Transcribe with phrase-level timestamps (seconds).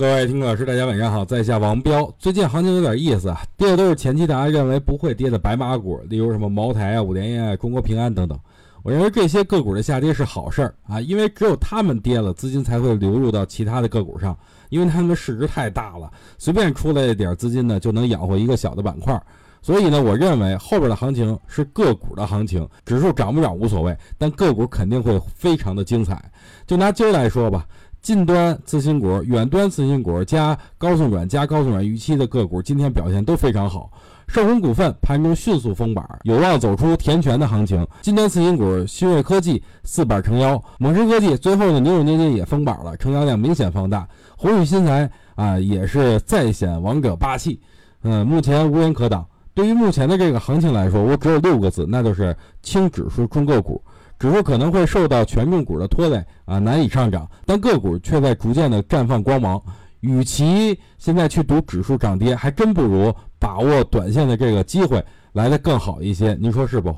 [0.00, 2.10] 各位听众老师，大家晚上好，在下王彪。
[2.18, 8.40] 最近行情有点意思啊，跌的都是前期大家认为不会跌的白马股，例如什么茅台啊、五粮液啊、中国平安等等。
[8.82, 14.34] 我认为这些个股的下跌是好事儿啊，因为只有他们跌了，资金才会流入到其他的个股上，
[14.70, 19.22] 因为他们市值太大了，随便出来一点资金呢，就能养活一个小的板块。
[19.60, 26.32] 所以呢，我认为后边的行情是个股的行情，指数涨不涨无所谓，但个股肯定会非常的精彩。
[26.66, 27.66] 就拿今儿来说吧。
[28.02, 33.90] 近端次新股、远端次新股加高送转加高送转预期的个股，今天表现都非常好。
[34.26, 37.86] 盛虹股份盘中迅速封板，有望走出填权的行情。
[38.00, 44.08] 近端次新股新锐科技四板成妖，猛狮科技最后呢扭扭捏捏也封板了，成交量明显放大。
[44.36, 47.60] 宏宇新材啊也是再显王者霸气，
[48.02, 49.26] 嗯，目前无人可挡。
[49.52, 53.82] 对于目前的这个行情来说，我只有六个字，那就是轻指数重个股。
[54.20, 59.60] 指数可能会受到权重股的拖累啊，难以上涨，但个股却在逐渐的绽放光芒。
[60.00, 66.34] 与其现在去赌指数涨跌，还真不如把握短线的这个机会来的更好一些。
[66.40, 66.94] 您说是不？